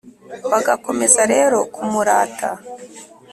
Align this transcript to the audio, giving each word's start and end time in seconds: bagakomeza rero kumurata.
bagakomeza 0.51 1.21
rero 1.33 1.59
kumurata. 1.73 2.49